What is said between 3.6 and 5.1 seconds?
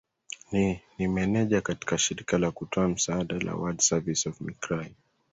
service of micrai